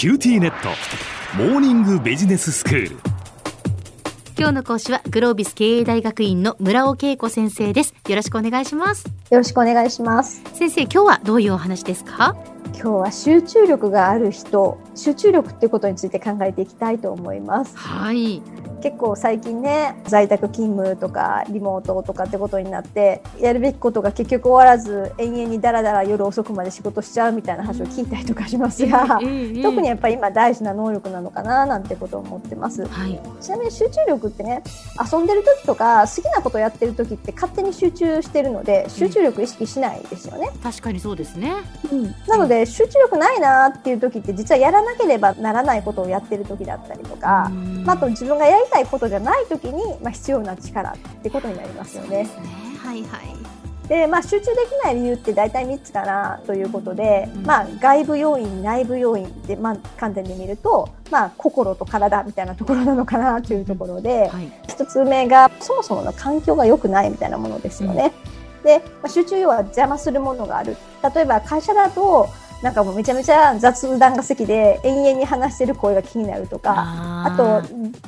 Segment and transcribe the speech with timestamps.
[0.00, 0.70] QTnet。
[1.36, 2.96] モーニングビジネススクール。
[4.38, 7.94] 今日の講師はグロービス経営大学院の村尾佳子先生です。
[8.08, 9.04] よろしくお願いします。
[9.30, 10.42] よろしくお願いします。
[10.54, 12.34] 先生今日はどういうお話ですか？
[12.72, 17.76] 今日は集中力がある人集中力っていうことについて考えていきたいと思います。
[17.76, 18.40] はい
[18.80, 32.86] 結構最近ね在宅勤務とかリモートとかってことになってやるべきことが結局終わらず延々にだらだら夜遅くまで仕事しちゃうみたいな話を聞いたりとかしますが、ええええ特にやっぱり今大事な能力なのかななんてことを思ってます。
[32.86, 33.20] はい。
[33.40, 34.62] ちなみに集中力ってね
[35.12, 40.50] 遊んでる時とか好きなことやってる時って勝手に集中してるので集中力意識しないですよね。
[40.62, 41.54] 確かにそうですね。
[42.26, 47.50] なので集中力ないなっていう時って実はやらなければならないことをやってる時だったりとか、
[47.84, 52.24] まあ、あと自分がやりたいことじゃない時に、まあ、必要な力ってことになりますよね。
[52.24, 52.28] ね
[52.78, 53.50] はいはい
[53.90, 68.12] で、まあ、集中できない理由って大体3つかなということで、まあ、外部要因内部要因って、まあ、観点で見ると、まあ、心と体みたいなところなのかなというところで、はい1つ目がそもそもの環境が良くないみたいなものですよね。
[68.64, 70.76] で、まあ、集中要は邪魔するものがある。
[71.14, 72.28] 例えば会社だと
[72.62, 76.74] なんかもうめちゃめちゃ雑談が好きで延々に話してる声が気になるとか、
[77.26, 77.62] あと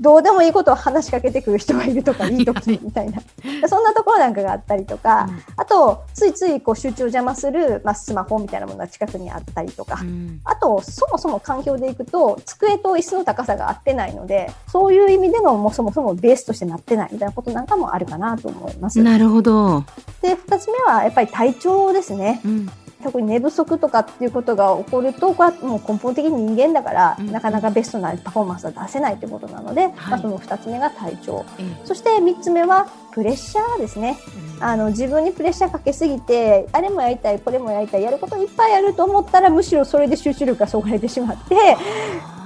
[0.00, 3.22] どうでもいいことを話しかけてくる人がいるとかいい時みたいな。
[3.68, 5.42] そんなところなんかがあったりとか、うん。
[5.56, 10.40] あとついついこう集中を邪魔する、まあ、スマホみたいなものが近くにあったりとか、うん。
[10.44, 19.02] あとそもそも環境でいくと机と椅子の高さが合ってないのでそういう意味でのもうそもそもベースとしてなってないみたいなことなんかもあるかなと思います。
[19.02, 19.84] なるほど、
[20.20, 22.40] で2つ目はやっぱり体調ですね。
[22.44, 22.70] うん
[23.04, 27.30] 特に寝不足とかっていうことが起こるとこれはもう根本的に人間だから、うん。
[27.30, 31.44] なかなかベストなパフォーマンスは出せないということなので、まあ、その2つ目が体調。
[31.58, 31.86] ええ。
[31.86, 34.16] そして3つ目はプレッシャーですね。
[34.60, 41.76] あの自分にプレッシャーかけすぎてあれもやりたいこれもやりたいやることいっぱいやると思ったらむしろそれで集中力がそがれてしまって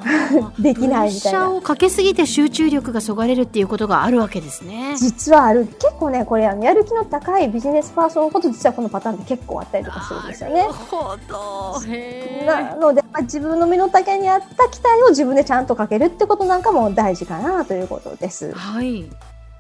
[0.59, 1.51] できないみたいプレッシャーな。
[1.51, 4.95] をかけすぎて集中力がそがれるっていうことがあるわけですね。
[4.97, 10.73] 実はある結構ねこれやる気の高いビジネスパーソンほど実はこのパターンって結構あったりとかするんですよねなる。
[10.73, 11.83] ほど。
[11.87, 18.53] へなので、まあ、自分の身の丈に合った期待を自分でちゃんとかけるってことなんかも大事かなということです。
[18.53, 19.09] はい。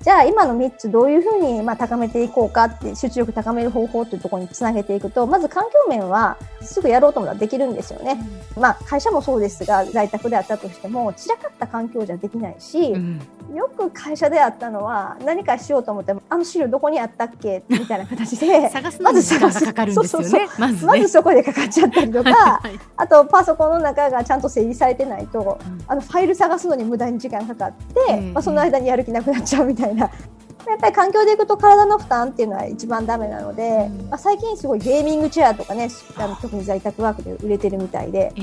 [0.01, 8.17] じゃあ今の3つどういうふうにまあ高めていこうかって集中力高める方法っていうところにつなげていくとまず環境面はすぐやろうと思ったらできるんですよね。
[8.57, 13.21] まあ会社もそうですが在宅であったとしても散らかった環境じゃできないし、うん
[13.55, 17.63] よく会社であったのは何かしようと思ってもあの資料どこにあったっけ？
[17.67, 20.49] みたいな形で 探すのに時間がかかるんですよね。
[20.59, 20.93] まずね。
[20.93, 22.31] まずそこでかかっちゃったりとか。
[22.31, 27.77] はいあとパソコンの中がちゃんと整理されてないと、うんあのファイル探すのに無駄に時間かかって、
[28.11, 29.88] ええまあ、その間にやる気なくなっちゃうみたいな。
[30.69, 34.09] やっぱり環境でいくと体の負担っていうのは一番ダメなので、うん。
[34.11, 36.27] まあ、最近すごいゲーミングチェアとかねあ。
[36.27, 38.33] の特に在宅ワークで売れてるみたいで。
[38.37, 38.41] え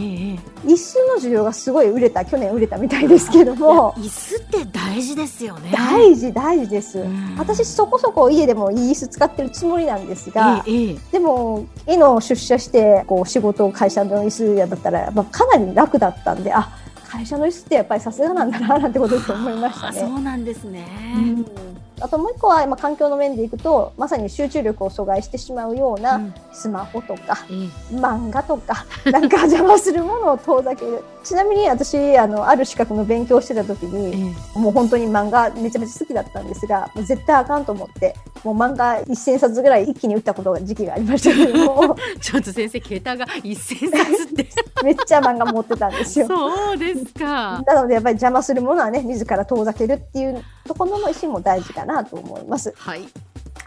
[0.66, 2.25] 椅子の需要がすごい売れた。
[2.25, 3.94] 去年売れたみたいですけども。
[3.94, 5.72] 椅子って大事ですよね。
[5.72, 7.35] 大事大事です、うん。
[7.38, 16.72] 私そこそこ家でもいい椅子使ってるつもりなんですが、えでも、家の出社して、こう、仕事、会社の椅子やだったら、まあ、かなり楽だったんで、あ、
[17.15, 19.99] 会社の椅子ってやっぱりさすがなんだな、なんてことです思いましたあね。
[20.01, 20.85] そうなんですね。
[21.15, 21.64] うん
[22.01, 27.53] あともう一個は、まあ、環境の面でいくと、まさに集中力を阻害してしまうよううなんスマホとか、え
[27.94, 31.03] え漫画とか、 なんか邪魔するものを遠ざける。
[31.23, 44.47] ちなみに私、あの、ある資格の勉強をしてた時に、えもう本当に漫画めちゃめちゃ好きだったんですが、もう絶対あかんと思って、もう漫画1000冊ぐらい一気に打ったことが時期がありましたけども、え ちょっと先生桁が一千冊って。
[44.84, 46.28] めっちゃ漫画持ってたんですよ。
[46.28, 47.63] そうですか。
[47.66, 52.73] なのでやっぱり邪魔するものはね、自ら遠ざけるっていうところの意思も大事かなと思います。
[52.75, 53.07] はい。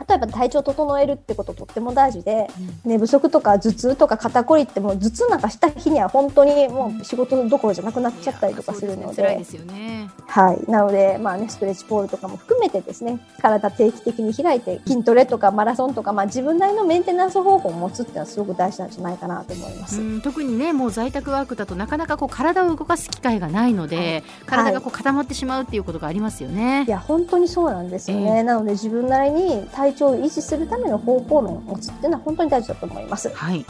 [0.09, 2.49] あとやっぱ体調整えるってこととっても大事で、
[2.85, 10.11] 寝不足とか頭痛とか肩こりってもう頭痛なんかした日には本当にもう仕事どころじゃなくなっちゃったりとかするのでそうですね辛いで、すよね。
[10.27, 10.71] はい。
[10.71, 20.01] なので、まあね、ストレッチポールとかも含めてですね、体定期的に開いて筋トレとかマラソンとか、まあ自分なりのメンテナンス方法を持つっていうのはすごく大事なんじゃないかなと思います。
[20.01, 26.85] うん、特にねもう在宅ワークだとなかなかこう体を動かす機会がないので、体がこう固まってしまうっていうことがありますよね。
[26.87, 33.29] いや本当にそうなんですよね、ええなので自分なりに体調を維持するための方法論を持つっていうのは本当に大事だと思います。
[33.29, 33.65] はい。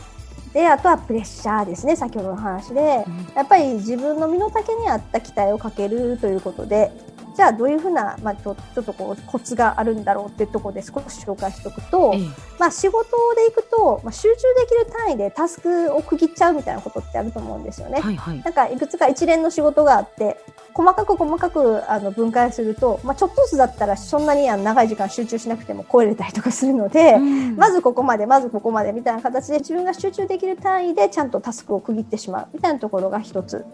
[0.53, 1.95] であとはプレッシャーですね。
[1.97, 3.27] 先ほどの話でうん。
[3.35, 6.93] やっぱり自分の身の丈に合った期待をかけるということで
[7.38, 12.26] じゃあどういうふうな、まあ、ちょちょっとこうコツがあるんだろうっていうところで少し紹介しておくと、ええ
[12.58, 13.06] まあ、仕事
[13.37, 18.00] でいくと、まあ、集中できる単位でタスクを区切っちゃうみたいなことってあると思うんですよね。
[18.00, 18.43] はいはい。
[18.43, 20.37] なんかいくつか一連の仕事があって
[20.75, 33.64] 細かく細かくあの分解すると、まあ、ちょっとずつだったらそんなにあの長い時間集中しなくても超えれたりとかするので、うんまずここまでまずここまでみたいな形で自分が集中できる単位でちゃんとタスクを区切ってしまうみたいなところが一つ。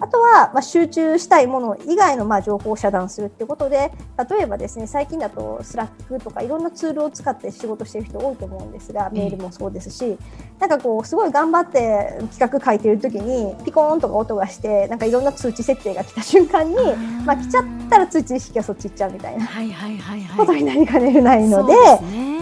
[0.00, 3.92] あとは、まあ、集中したいもの以外のまあ情報を遮断するっていうことで
[4.30, 10.16] 例えばですね最近だと Slack とかいろんなツールを使って仕事してる人多いと思うんですがメールもそうですし、
[10.58, 16.76] なんかこうすごい頑張って企画書いてる時にピコーンとか音がしてなんかいろんな通知設定が来た瞬間に
[17.24, 19.46] まあ来ちゃったら通知意識がそっち行っちゃうみたいな
[20.36, 22.39] ことになりかねないので。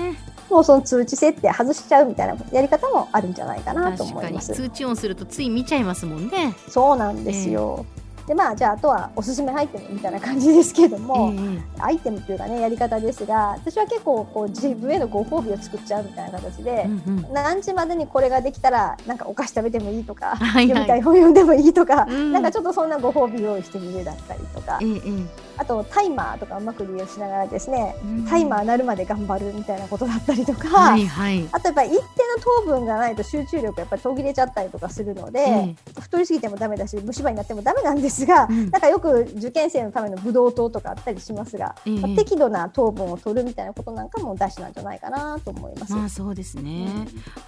[0.50, 4.54] もうその通知設定外しちゃうみたいなやり方もあるんじゃないかなと思います。
[4.54, 6.54] 通知音するとつい見ちゃいますもんね。
[6.68, 7.84] そうなんですよ。
[8.26, 17.32] でまあじゃああとはおすすめアイテムみたいな感じですけども、えアイテムというかねやり方ですが私は結構こう自分へのご褒美を作っちゃうみたいな形えでう、んうん。
[17.32, 20.68] 何時までにこれができたらなんかお菓子食べてもいいとか、はいはい。
[20.68, 22.32] 読みたい本読んでもいいとか、うん。
[22.32, 24.78] なんかちょっとそんなご褒美用意してみるだったりとか。
[24.82, 31.48] え、ええあとタイマーとかうまく利用しながらですね、うんタイマー鳴るまで頑張るみたいなことだったりとか、はいはい。
[31.50, 32.04] あとやっぱり一定の
[32.42, 45.94] 糖分がないと集中力やっぱり途切れちゃったりとかするので、え太りすぎてもダメだし虫歯になってもダメなんですが、うんなんかよく受験生のためのブドウ糖とかあったりしますが、ええまあ適度な糖分を取るみたいなことなんかも大事なんじゃないかなと思います。
[45.94, 46.88] まあそうですね。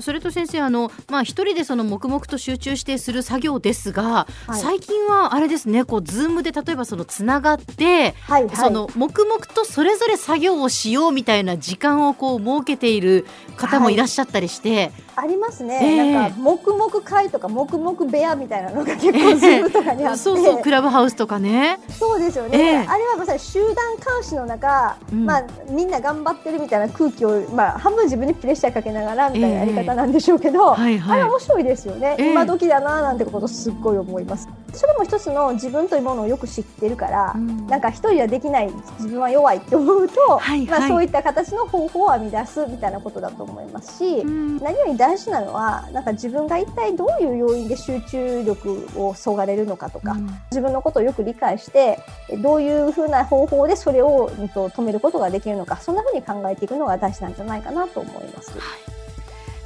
[0.00, 13.26] それと先生あのまあ一人でその黙々と集中してする作業ですが、はい最近はあれですねこう Zoom で例えばそのつながって、はいはい、その黙々とそれぞれ作業をしようみたいな時間をこう設けている
[13.56, 16.14] 方もいらっしゃったりして、ありますね、ええ。
[16.14, 21.78] なんか黙々会とか黙々部屋みたいなのが結構 Zoom とかにあって、 そうそうクラブハウスとかね。
[21.90, 22.76] そうですよね、ええ。
[22.78, 25.26] あれはまさに集団監視の中、うん。
[25.26, 31.20] まあ、みんな頑張ってるみたいな空気を、まあ、半分自分にプレッシャーかけながらみたいなやり方なんでしょうけど、はいはい。
[31.20, 32.32] あれ面白いですよね、ええ。
[32.32, 37.66] 今時だななんてことすっごい思いますそれも一つの自分というものをよく知ってるから、うん。
[37.66, 40.80] なんか一人はできない自分は弱いって思うと、はいはい。
[40.80, 44.58] まあ、そういった形の方法を編み出すみたいなことだと思いますし、うん。
[44.58, 50.16] 何より大事なのはなんか自分が一体どういう要因で集中力をそがれるのかとか、
[50.50, 58.52] 自分のことをよく理解してえどういうふうな方法でそれを、止めることができるのかそんなふうに考えていくのが大事なんじゃないかなと思います。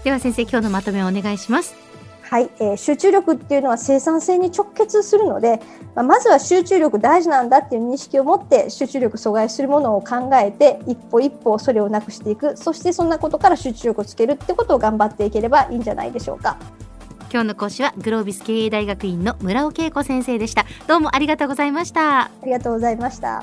[0.05, 1.75] では先生今日のまとめをお願いします。
[2.31, 5.61] はい、えー集中力っていうのは生産性に直結するので、
[5.94, 16.56] まあ、まずは集中力大事なんだっていう認識を持って集中力阻害するものを考えて一歩一歩それをなくしていくそしてそんなことから集中力をつけるってことを頑張っていければいいんじゃないでしょうか。
[17.32, 20.67] 今日の講師はグロービス経営大学院の村尾恵子先生でした。
[20.87, 22.23] どうもありがとうございました。
[22.23, 23.43] ありがとうございました。